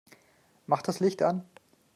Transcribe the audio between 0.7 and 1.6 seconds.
das Licht an!